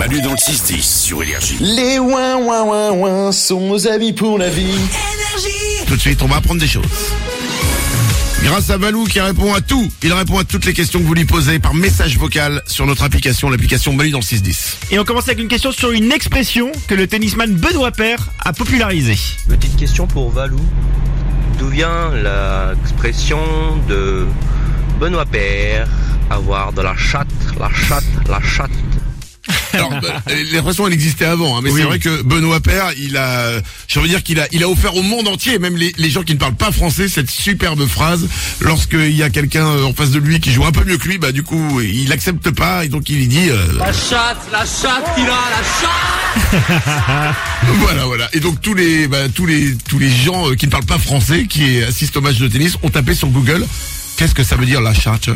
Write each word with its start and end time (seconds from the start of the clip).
Manu 0.00 0.22
dans 0.22 0.30
le 0.30 0.36
6-10 0.36 0.80
sur 0.80 1.22
Énergie. 1.22 1.58
Les 1.60 1.98
ouin 1.98 2.36
ouin 2.36 2.62
ouin 2.62 2.90
ouin 2.92 3.32
sont 3.32 3.60
nos 3.60 3.86
amis 3.86 4.14
pour 4.14 4.38
la 4.38 4.48
vie. 4.48 4.78
Tout 5.86 5.94
de 5.94 6.00
suite, 6.00 6.22
on 6.22 6.26
va 6.26 6.36
apprendre 6.36 6.58
des 6.58 6.66
choses. 6.66 6.86
Grâce 8.42 8.70
à 8.70 8.78
Valou 8.78 9.04
qui 9.04 9.20
répond 9.20 9.52
à 9.52 9.60
tout, 9.60 9.92
il 10.02 10.10
répond 10.14 10.38
à 10.38 10.44
toutes 10.44 10.64
les 10.64 10.72
questions 10.72 11.00
que 11.00 11.04
vous 11.04 11.12
lui 11.12 11.26
posez 11.26 11.58
par 11.58 11.74
message 11.74 12.16
vocal 12.16 12.62
sur 12.64 12.86
notre 12.86 13.02
application, 13.02 13.50
l'application 13.50 13.92
Manu 13.92 14.10
dans 14.10 14.20
le 14.20 14.24
610. 14.24 14.78
Et 14.90 14.98
on 14.98 15.04
commence 15.04 15.24
avec 15.24 15.38
une 15.38 15.48
question 15.48 15.70
sur 15.70 15.90
une 15.90 16.12
expression 16.12 16.72
que 16.88 16.94
le 16.94 17.06
tennisman 17.06 17.54
Benoît 17.54 17.90
Paire 17.90 18.30
a 18.42 18.54
popularisée. 18.54 19.18
Petite 19.50 19.76
question 19.76 20.06
pour 20.06 20.30
Valou. 20.30 20.60
D'où 21.58 21.68
vient 21.68 22.10
l'expression 22.14 23.38
de 23.86 24.26
Benoît 24.98 25.26
Père 25.26 25.90
avoir 26.30 26.72
de 26.72 26.80
la 26.80 26.96
chatte, 26.96 27.28
la 27.58 27.68
chatte, 27.70 28.04
la 28.30 28.40
chatte? 28.40 28.70
Alors, 29.72 29.90
bah, 30.02 30.22
l'expression 30.28 30.86
elle 30.86 30.92
existait 30.92 31.24
avant, 31.24 31.56
hein, 31.56 31.60
mais 31.62 31.70
c'est 31.70 31.82
vrai 31.82 31.98
que 31.98 32.22
Benoît 32.22 32.60
Père, 32.60 32.90
il 32.98 33.16
a, 33.16 33.52
je 33.88 34.00
veux 34.00 34.08
dire 34.08 34.22
qu'il 34.22 34.40
a, 34.40 34.46
il 34.52 34.62
a 34.62 34.68
offert 34.68 34.94
au 34.96 35.02
monde 35.02 35.28
entier, 35.28 35.58
même 35.58 35.76
les, 35.76 35.92
les 35.96 36.10
gens 36.10 36.22
qui 36.22 36.34
ne 36.34 36.38
parlent 36.38 36.54
pas 36.54 36.72
français, 36.72 37.08
cette 37.08 37.30
superbe 37.30 37.86
phrase. 37.86 38.28
Lorsqu'il 38.60 39.14
y 39.16 39.22
a 39.22 39.30
quelqu'un 39.30 39.66
euh, 39.66 39.84
en 39.84 39.92
face 39.94 40.10
de 40.10 40.18
lui 40.18 40.40
qui 40.40 40.52
joue 40.52 40.64
un 40.64 40.72
peu 40.72 40.84
mieux 40.84 40.96
que 40.98 41.08
lui, 41.08 41.18
bah 41.18 41.32
du 41.32 41.42
coup, 41.42 41.80
il 41.80 42.12
accepte 42.12 42.50
pas 42.50 42.84
et 42.84 42.88
donc 42.88 43.08
il 43.08 43.16
lui 43.16 43.26
dit. 43.28 43.48
euh, 43.50 43.66
La 43.78 43.92
chatte, 43.92 44.38
la 44.52 44.60
chatte 44.60 45.14
qu'il 45.14 45.24
a, 45.24 45.28
la 45.28 45.62
chatte 45.80 47.34
Voilà, 47.80 48.04
voilà. 48.06 48.28
Et 48.32 48.40
donc 48.40 48.60
tous 48.60 48.74
les, 48.74 49.08
bah, 49.08 49.28
tous 49.34 49.46
les, 49.46 49.74
tous 49.88 49.98
les 49.98 50.10
gens 50.10 50.50
euh, 50.50 50.54
qui 50.54 50.66
ne 50.66 50.70
parlent 50.70 50.84
pas 50.84 50.98
français, 50.98 51.46
qui 51.48 51.82
assistent 51.82 52.16
au 52.16 52.20
match 52.20 52.38
de 52.38 52.48
tennis, 52.48 52.76
ont 52.82 52.90
tapé 52.90 53.14
sur 53.14 53.28
Google. 53.28 53.66
Qu'est-ce 54.20 54.34
que 54.34 54.44
ça 54.44 54.54
veut 54.56 54.66
dire 54.66 54.82
la 54.82 54.92
chatte 54.92 55.30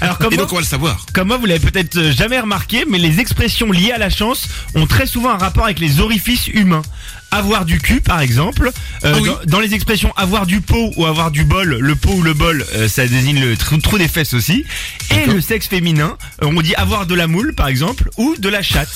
Alors 0.00 0.18
comme 0.18 0.32
Et 0.32 0.36
moi, 0.36 0.44
donc 0.44 0.52
on 0.52 0.54
va 0.54 0.60
le 0.60 0.66
savoir. 0.66 1.04
comme 1.12 1.26
moi, 1.26 1.38
vous 1.38 1.46
l'avez 1.46 1.58
peut-être 1.58 1.96
euh, 1.96 2.12
jamais 2.12 2.38
remarqué, 2.38 2.84
mais 2.88 2.98
les 2.98 3.18
expressions 3.18 3.72
liées 3.72 3.90
à 3.90 3.98
la 3.98 4.10
chance 4.10 4.46
ont 4.76 4.86
très 4.86 5.06
souvent 5.06 5.30
un 5.30 5.38
rapport 5.38 5.64
avec 5.64 5.80
les 5.80 5.98
orifices 5.98 6.46
humains. 6.46 6.82
Avoir 7.30 7.64
du 7.64 7.80
cul, 7.80 8.00
par 8.00 8.20
exemple. 8.20 8.70
Euh, 9.04 9.12
Ah 9.12 9.18
oui. 9.20 9.28
dans, 9.28 9.38
dans 9.56 9.60
les 9.60 9.74
expressions 9.74 10.12
avoir 10.16 10.46
du 10.46 10.60
pot 10.60 10.92
ou 10.96 11.04
avoir 11.04 11.32
du 11.32 11.42
bol, 11.42 11.78
le 11.80 11.94
pot 11.96 12.12
ou 12.12 12.22
le 12.22 12.32
bol, 12.32 12.64
euh, 12.76 12.86
ça 12.86 13.08
désigne 13.08 13.40
le 13.40 13.56
trou, 13.56 13.76
trou 13.78 13.98
des 13.98 14.06
fesses 14.06 14.34
aussi. 14.34 14.64
Et 15.10 15.26
le 15.26 15.40
sexe 15.40 15.66
féminin, 15.66 16.16
euh, 16.44 16.46
on 16.46 16.62
dit 16.62 16.76
avoir 16.76 17.06
de 17.06 17.14
la 17.16 17.26
moule, 17.26 17.52
par 17.56 17.66
exemple, 17.66 18.08
ou 18.18 18.36
de 18.38 18.48
la 18.48 18.62
chatte. 18.62 18.88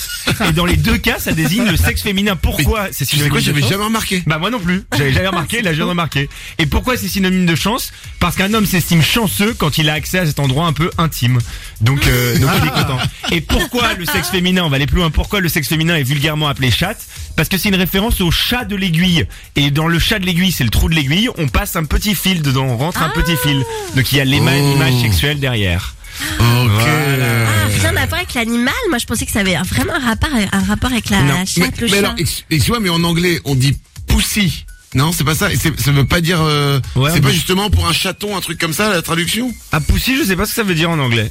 Et 0.49 0.53
dans 0.53 0.67
les 0.67 0.77
deux 0.77 0.99
cas, 0.99 1.19
ça 1.19 1.33
désigne 1.33 1.65
le 1.69 1.77
sexe 1.77 2.03
féminin. 2.03 2.37
Pourquoi 2.37 2.87
c'est 2.93 3.05
synonyme 3.05 3.31
quoi, 3.33 3.41
de 3.41 3.45
j'avais 3.47 3.61
chance 3.61 3.71
jamais 3.71 3.85
remarqué. 3.85 4.23
Bah 4.25 4.39
moi 4.39 4.51
non 4.51 4.61
plus, 4.61 4.85
j'avais 4.97 5.13
jamais 5.13 5.27
remarqué, 5.29 5.61
là 5.61 5.73
de 5.75 5.83
remarquer. 5.83 6.29
Et 6.59 6.67
pourquoi 6.67 6.97
c'est 6.97 7.09
synonyme 7.09 7.45
de 7.47 7.57
chance? 7.57 7.91
Parce 8.21 8.37
qu'un 8.37 8.55
homme 8.55 8.67
s'estime 8.69 9.03
chanceux 9.03 9.55
quand 9.55 9.79
il 9.79 9.89
a 9.91 9.95
accès 9.95 10.19
à 10.21 10.27
cet 10.27 10.39
endroit 10.39 10.67
un 10.67 10.73
peu 10.73 10.91
intime. 10.99 11.39
Donc, 11.81 12.07
euh, 12.07 12.39
donc 12.41 12.51
il 12.63 12.67
est 12.69 12.71
content. 12.71 12.99
Et 13.33 13.41
pourquoi 13.41 13.95
le 13.95 14.05
sexe 14.05 14.29
féminin, 14.29 14.63
on 14.65 14.69
va 14.69 14.77
aller 14.77 14.87
plus 14.87 14.99
loin, 14.99 15.11
pourquoi 15.11 15.41
le 15.41 15.49
sexe 15.49 15.69
féminin 15.69 15.97
est 15.97 16.03
vulgairement 16.03 16.49
appelé 16.49 16.71
chatte? 16.71 17.07
Parce 17.37 17.49
que 17.49 17.59
c'est 17.59 17.69
une 17.69 17.75
référence 17.77 18.21
au 18.21 18.31
chat 18.31 18.65
de 18.65 18.77
l'aiguille. 18.77 19.27
Et 19.57 19.71
dans 19.71 19.87
le 19.89 19.99
chat 19.99 20.19
de 20.19 20.27
l'aiguille, 20.27 20.53
c'est 20.53 20.65
le 20.65 20.71
trou 20.71 20.89
de 20.89 20.95
l'aiguille, 20.95 21.29
on 21.39 21.49
passe 21.49 21.77
un 21.77 21.85
petit 21.85 22.15
fil 22.15 22.43
dedans, 22.43 22.65
on 22.67 22.77
rentre 22.77 23.03
un 23.03 23.11
petit 23.11 23.37
fil. 23.37 23.63
Donc 23.97 24.13
il 24.13 24.19
y 24.19 24.21
a 24.21 24.25
Oh. 24.25 24.27
l'image 24.27 25.01
sexuelle 25.03 25.41
derrière. 25.41 25.95
Ok. 26.41 26.45
Ah, 26.81 27.67
rien 27.81 27.97
à 27.97 28.07
voir 28.07 28.15
avec 28.21 28.35
l'animal. 28.35 28.75
Moi, 28.89 28.99
je 28.99 29.07
pensais 29.07 29.25
que 29.25 29.31
ça 29.33 29.41
avait 29.41 29.57
vraiment 29.57 29.95
un 29.95 30.05
rapport, 30.05 30.31
un 30.53 30.61
rapport 30.65 30.91
avec 30.91 31.11
la 31.11 31.23
Non. 31.23 31.35
Mais, 31.39 31.47
chatte, 31.47 31.81
le 31.81 31.87
mais 31.87 31.93
chat. 31.93 31.99
alors, 31.99 32.15
ex- 32.19 32.45
excuse-moi, 32.51 32.81
mais 32.81 32.89
en 32.89 33.05
anglais, 33.05 33.41
on 33.45 33.55
dit 33.55 33.77
pussy. 34.09 34.65
Non, 34.95 35.13
c'est 35.13 35.25
pas 35.25 35.35
ça. 35.35 35.53
Et 35.53 35.57
c'est- 35.57 35.79
ça 35.79 35.91
veut 35.93 36.07
pas 36.07 36.21
dire. 36.21 36.41
euh, 36.41 36.81
Ouais, 36.97 37.11
c'est 37.13 37.21
pas 37.21 37.31
justement 37.31 37.69
pour 37.71 37.87
un 37.87 37.93
chaton, 37.93 38.37
un 38.37 38.41
truc 38.41 38.59
comme 38.59 38.73
ça, 38.73 38.89
la 38.89 39.03
traduction. 39.03 39.53
Ah 39.73 39.81
poussi, 39.81 40.17
je 40.17 40.25
sais 40.25 40.37
pas 40.37 40.45
ce 40.47 40.51
que 40.51 40.57
ça 40.57 40.63
veut 40.63 40.75
dire 40.75 40.91
en 40.91 40.99
anglais. 40.99 41.31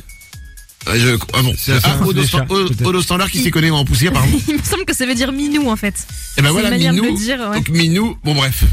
Ah, 0.85 0.91
je- 0.97 1.17
ah 1.33 1.41
bon. 1.41 1.53
C'est 1.57 1.73
Ah, 1.83 1.97
un 1.99 2.05
Odo, 2.85 3.01
Standard 3.01 3.29
qui 3.31 3.41
s'y 3.41 3.51
connaît 3.51 3.69
en 3.71 3.83
poussière, 3.83 4.13
pardon. 4.13 4.29
Il 4.47 4.55
me 4.57 4.63
semble 4.63 4.85
que 4.85 4.93
ça 4.95 5.05
veut 5.05 5.15
dire 5.15 5.31
minou 5.31 5.69
en 5.69 5.75
fait. 5.75 5.95
Et 6.37 6.41
ben 6.41 6.47
C'est 6.47 6.51
voilà, 6.53 6.67
une 6.69 6.73
manière 6.75 6.93
de 6.93 7.01
Minou. 7.01 7.13
le 7.13 7.19
dire, 7.19 7.39
ouais. 7.49 7.55
Donc 7.57 7.69
Minou, 7.69 8.17
bon 8.23 8.35
bref. 8.35 8.63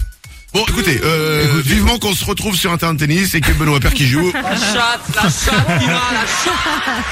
Bon, 0.52 0.64
écoutez, 0.68 1.00
euh, 1.02 1.60
vivement 1.64 1.98
qu'on 1.98 2.14
se 2.14 2.24
retrouve 2.24 2.54
sur 2.54 2.70
un 2.70 2.76
terrain 2.78 2.94
de 2.94 2.98
tennis 3.00 3.34
et 3.34 3.40
que 3.40 3.50
Benoît 3.52 3.80
Père 3.80 3.92
qui 3.94 4.06
joue. 4.06 4.30
La 4.34 4.54
chatte, 4.54 5.00
la 5.16 5.22
chatte 5.22 5.80
qu'il 5.80 5.90
a, 5.90 5.94
la 6.12 6.26
chatte 6.26 7.04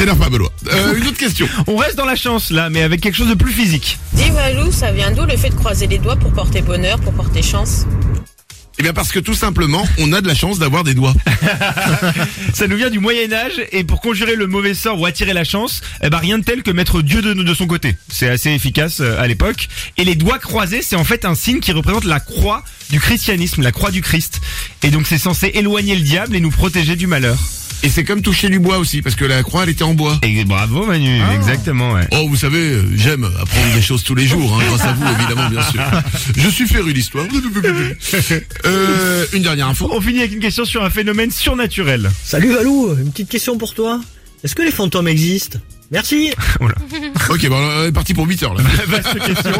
T'énerve 0.00 0.18
pas, 0.18 0.30
Benoît. 0.30 0.50
Euh, 0.72 0.96
une 0.96 1.06
autre 1.08 1.18
question. 1.18 1.46
On 1.66 1.76
reste 1.76 1.96
dans 1.96 2.06
la 2.06 2.16
chance 2.16 2.50
là, 2.50 2.70
mais 2.70 2.80
avec 2.80 3.02
quelque 3.02 3.16
chose 3.16 3.28
de 3.28 3.34
plus 3.34 3.52
physique. 3.52 3.98
Dis 4.14 4.30
Valou, 4.30 4.72
ça 4.72 4.92
vient 4.92 5.10
d'où 5.10 5.26
le 5.26 5.36
fait 5.36 5.50
de 5.50 5.54
croiser 5.54 5.86
les 5.88 5.98
doigts 5.98 6.16
pour 6.16 6.32
porter 6.32 6.62
bonheur, 6.62 6.98
pour 7.00 7.12
porter 7.12 7.42
chance? 7.42 7.84
Eh 8.78 8.82
bien, 8.82 8.94
parce 8.94 9.12
que 9.12 9.18
tout 9.18 9.34
simplement, 9.34 9.86
on 9.98 10.14
a 10.14 10.22
de 10.22 10.26
la 10.26 10.34
chance 10.34 10.58
d'avoir 10.58 10.84
des 10.84 10.94
doigts. 10.94 11.12
Ça 12.54 12.66
nous 12.66 12.78
vient 12.78 12.88
du 12.88 12.98
Moyen 12.98 13.30
Âge 13.30 13.60
et 13.72 13.84
pour 13.84 14.00
conjurer 14.00 14.36
le 14.36 14.46
mauvais 14.46 14.72
sort 14.72 14.98
ou 14.98 15.04
attirer 15.04 15.34
la 15.34 15.44
chance, 15.44 15.82
eh 16.02 16.08
ben 16.08 16.16
rien 16.16 16.38
de 16.38 16.44
tel 16.44 16.62
que 16.62 16.70
mettre 16.70 17.02
Dieu 17.02 17.20
de, 17.20 17.34
de 17.34 17.54
son 17.54 17.66
côté. 17.66 17.94
C'est 18.08 18.30
assez 18.30 18.48
efficace 18.48 19.00
euh, 19.02 19.20
à 19.20 19.26
l'époque. 19.26 19.68
Et 19.98 20.06
les 20.06 20.14
doigts 20.14 20.38
croisés, 20.38 20.80
c'est 20.80 20.96
en 20.96 21.04
fait 21.04 21.26
un 21.26 21.34
signe 21.34 21.60
qui 21.60 21.72
représente 21.72 22.06
la 22.06 22.20
croix 22.20 22.64
du 22.88 23.00
christianisme, 23.00 23.60
la 23.60 23.70
croix 23.70 23.90
du 23.90 24.00
Christ. 24.00 24.40
Et 24.82 24.88
donc 24.88 25.06
c'est 25.06 25.18
censé 25.18 25.50
éloigner 25.52 25.94
le 25.94 26.00
diable 26.00 26.34
et 26.36 26.40
nous 26.40 26.50
protéger 26.50 26.96
du 26.96 27.06
malheur. 27.06 27.36
Et 27.82 27.88
c'est 27.88 28.04
comme 28.04 28.20
toucher 28.20 28.50
du 28.50 28.58
bois 28.58 28.78
aussi, 28.78 29.00
parce 29.00 29.16
que 29.16 29.24
la 29.24 29.42
croix, 29.42 29.62
elle 29.62 29.70
était 29.70 29.84
en 29.84 29.94
bois. 29.94 30.18
Et 30.22 30.44
bravo 30.44 30.84
Manu, 30.84 31.20
exactement. 31.34 31.92
Ouais. 31.92 32.06
Oh, 32.12 32.26
vous 32.28 32.36
savez, 32.36 32.78
j'aime 32.94 33.24
apprendre 33.24 33.74
des 33.74 33.80
choses 33.80 34.04
tous 34.04 34.14
les 34.14 34.26
jours, 34.26 34.54
hein, 34.54 34.64
grâce 34.68 34.82
à 34.82 34.92
vous, 34.92 35.06
évidemment, 35.06 35.48
bien 35.48 35.62
sûr. 35.62 35.80
Je 36.36 36.48
suis 36.48 36.66
féru 36.66 36.92
d'histoire. 36.92 37.26
Euh, 38.66 39.26
une 39.32 39.42
dernière 39.42 39.68
info. 39.68 39.88
On 39.92 40.00
finit 40.00 40.20
avec 40.20 40.32
une 40.32 40.40
question 40.40 40.64
sur 40.64 40.84
un 40.84 40.90
phénomène 40.90 41.30
surnaturel. 41.30 42.10
Salut 42.22 42.52
Valou, 42.52 42.94
une 42.98 43.10
petite 43.10 43.28
question 43.28 43.56
pour 43.56 43.74
toi. 43.74 44.00
Est-ce 44.44 44.54
que 44.54 44.62
les 44.62 44.70
fantômes 44.70 45.08
existent? 45.08 45.58
Merci. 45.90 46.30
Ok, 47.30 47.48
bon, 47.48 47.56
on 47.56 47.86
est 47.86 47.92
parti 47.92 48.12
pour 48.12 48.26
8 48.26 48.42
heures, 48.42 48.54
là. 48.54 48.62
Vaste 48.86 49.18
question. 49.20 49.52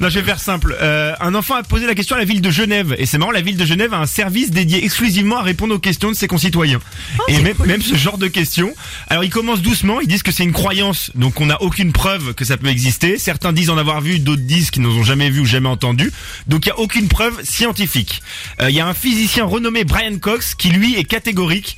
Non, 0.00 0.08
je 0.08 0.18
vais 0.18 0.24
faire 0.24 0.38
simple. 0.38 0.76
Euh, 0.80 1.14
un 1.20 1.34
enfant 1.34 1.54
a 1.54 1.62
posé 1.62 1.86
la 1.86 1.94
question 1.94 2.16
à 2.16 2.18
la 2.18 2.24
ville 2.24 2.42
de 2.42 2.50
Genève. 2.50 2.94
Et 2.98 3.06
c'est 3.06 3.16
marrant, 3.18 3.30
la 3.30 3.40
ville 3.40 3.56
de 3.56 3.64
Genève 3.64 3.94
a 3.94 3.98
un 3.98 4.06
service 4.06 4.50
dédié 4.50 4.84
exclusivement 4.84 5.38
à 5.38 5.42
répondre 5.42 5.74
aux 5.74 5.78
questions 5.78 6.10
de 6.10 6.14
ses 6.14 6.26
concitoyens. 6.26 6.80
et 7.28 7.38
même, 7.40 7.56
même 7.64 7.82
ce 7.82 7.94
genre 7.96 8.18
de 8.18 8.28
questions. 8.28 8.74
Alors, 9.08 9.24
ils 9.24 9.30
commencent 9.30 9.62
doucement. 9.62 10.00
Ils 10.00 10.06
disent 10.08 10.22
que 10.22 10.32
c'est 10.32 10.44
une 10.44 10.52
croyance. 10.52 11.10
Donc, 11.14 11.40
on 11.40 11.46
n'a 11.46 11.60
aucune 11.62 11.92
preuve 11.92 12.34
que 12.34 12.44
ça 12.44 12.56
peut 12.56 12.68
exister. 12.68 13.18
Certains 13.18 13.52
disent 13.52 13.70
en 13.70 13.78
avoir 13.78 14.00
vu, 14.00 14.18
d'autres 14.18 14.42
disent 14.42 14.70
qu'ils 14.70 14.82
n'en 14.82 14.90
ont 14.90 15.04
jamais 15.04 15.30
vu 15.30 15.40
ou 15.40 15.46
jamais 15.46 15.68
entendu. 15.68 16.12
Donc, 16.46 16.66
il 16.66 16.68
n'y 16.68 16.72
a 16.72 16.78
aucune 16.78 17.08
preuve 17.08 17.42
scientifique. 17.42 18.22
Euh, 18.60 18.70
Il 18.70 18.76
y 18.76 18.80
a 18.80 18.86
un 18.86 18.94
physicien 18.94 19.44
renommé 19.44 19.84
Brian 19.84 20.18
Cox 20.18 20.54
qui, 20.54 20.68
lui, 20.68 20.96
est 20.98 21.04
catégorique. 21.04 21.76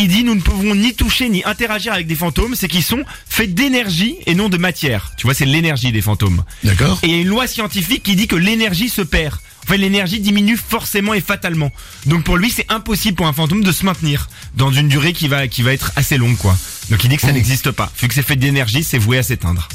Il 0.00 0.06
dit 0.08 0.22
nous 0.22 0.36
ne 0.36 0.40
pouvons 0.40 0.74
ni 0.76 0.94
toucher 0.94 1.28
ni 1.28 1.42
interagir 1.44 1.92
avec 1.92 2.06
des 2.06 2.14
fantômes, 2.14 2.54
c'est 2.54 2.68
qu'ils 2.68 2.84
sont 2.84 3.02
faits 3.28 3.52
d'énergie 3.52 4.16
et 4.26 4.34
non 4.36 4.48
de 4.48 4.56
matière. 4.56 5.12
Tu 5.16 5.26
vois, 5.26 5.34
c'est 5.34 5.44
l'énergie 5.44 5.90
des 5.90 6.00
fantômes. 6.02 6.44
D'accord. 6.62 7.00
Et 7.02 7.08
il 7.08 7.12
y 7.12 7.18
a 7.18 7.20
une 7.20 7.28
loi 7.28 7.46
scientifique 7.48 8.04
qui 8.04 8.14
dit 8.14 8.28
que 8.28 8.36
l'énergie 8.36 8.88
se 8.88 9.02
perd. 9.02 9.34
En 9.64 9.68
fait, 9.68 9.76
l'énergie 9.76 10.20
diminue 10.20 10.56
forcément 10.56 11.14
et 11.14 11.20
fatalement. 11.20 11.70
Donc 12.06 12.22
pour 12.24 12.36
lui, 12.36 12.48
c'est 12.50 12.64
impossible 12.70 13.16
pour 13.16 13.26
un 13.26 13.32
fantôme 13.32 13.62
de 13.64 13.72
se 13.72 13.84
maintenir 13.84 14.28
dans 14.56 14.72
une 14.72 14.88
durée 14.88 15.12
qui 15.12 15.26
va 15.28 15.46
qui 15.48 15.62
va 15.62 15.72
être 15.72 15.90
assez 15.96 16.16
longue, 16.16 16.36
quoi. 16.36 16.56
Donc 16.90 17.02
il 17.04 17.10
dit 17.10 17.16
que 17.16 17.22
ça 17.22 17.28
Oh. 17.30 17.34
n'existe 17.34 17.72
pas. 17.72 17.92
Vu 18.00 18.06
que 18.08 18.14
c'est 18.14 18.22
fait 18.22 18.36
d'énergie, 18.36 18.84
c'est 18.84 18.98
voué 18.98 19.18
à 19.18 19.22
s'éteindre. 19.24 19.68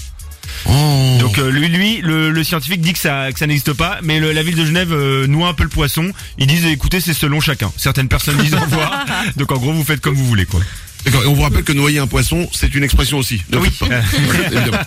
Oh. 0.67 1.17
Donc 1.19 1.37
euh, 1.37 1.49
lui, 1.51 1.67
lui 1.69 2.01
le, 2.01 2.31
le 2.31 2.43
scientifique 2.43 2.81
dit 2.81 2.93
que 2.93 2.99
ça 2.99 3.31
que 3.31 3.39
ça 3.39 3.47
n'existe 3.47 3.73
pas, 3.73 3.99
mais 4.01 4.19
le- 4.19 4.31
la 4.31 4.43
ville 4.43 4.55
de 4.55 4.65
Genève 4.65 4.91
euh, 4.93 5.27
noie 5.27 5.49
un 5.49 5.53
peu 5.53 5.63
le 5.63 5.69
poisson. 5.69 6.11
Ils 6.37 6.47
disent 6.47 6.65
écoutez, 6.65 6.99
c'est 7.01 7.13
selon 7.13 7.39
chacun. 7.41 7.71
Certaines 7.77 8.07
personnes 8.07 8.37
disent 8.37 8.53
au 8.55 8.59
revoir. 8.59 9.05
Donc 9.37 9.51
en 9.51 9.57
gros, 9.57 9.73
vous 9.73 9.83
faites 9.83 10.01
comme 10.01 10.15
vous 10.15 10.25
voulez, 10.25 10.45
quoi. 10.45 10.59
D'accord, 11.05 11.23
et 11.23 11.27
on 11.27 11.33
vous 11.33 11.41
rappelle 11.41 11.63
que 11.65 11.73
noyer 11.73 11.99
un 11.99 12.07
poisson, 12.07 12.47
c'est 12.53 12.73
une 12.75 12.83
expression 12.83 13.17
aussi. 13.17 13.41
Ne 13.51 13.57
Oui. 13.57 13.69
pas. 13.77 13.87
Évidemment. 14.45 14.77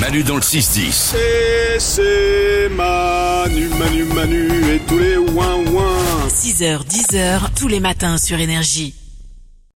Manu 0.00 0.24
dans 0.24 0.34
le 0.34 0.40
6-10. 0.42 1.14
Et 1.14 1.78
c'est 1.78 2.68
Manu, 2.76 3.68
Manu, 3.78 4.04
Manu 4.12 4.48
et 4.74 4.80
tous 4.88 4.98
les 4.98 5.16
ouin 5.16 5.54
ouin. 5.70 6.26
6h, 6.28 6.80
10h, 6.88 7.40
tous 7.56 7.68
les 7.68 7.78
matins 7.78 8.18
sur 8.18 8.40
Énergie. 8.40 8.94